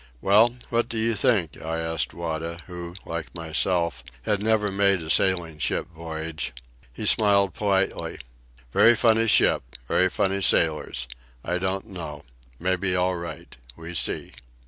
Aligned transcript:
"Well, 0.19 0.55
what 0.71 0.89
do 0.89 0.97
you 0.97 1.13
think?" 1.13 1.61
I 1.61 1.77
asked 1.79 2.11
Wada, 2.11 2.57
who, 2.65 2.95
like 3.05 3.35
myself, 3.35 4.03
had 4.23 4.41
never 4.41 4.71
made 4.71 4.99
a 5.03 5.11
sailing 5.11 5.59
ship 5.59 5.85
voyage. 5.95 6.53
He 6.91 7.05
smiled 7.05 7.53
politely. 7.53 8.17
"Very 8.73 8.95
funny 8.95 9.27
ship. 9.27 9.61
Very 9.87 10.09
funny 10.09 10.41
sailors. 10.41 11.07
I 11.43 11.59
don't 11.59 11.85
know. 11.85 12.23
Mebbe 12.59 12.95
all 12.95 13.15
right. 13.15 13.55
We 13.75 13.93
see." 13.93 14.31